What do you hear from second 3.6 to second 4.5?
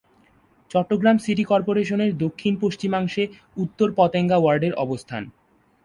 Uttar Patenga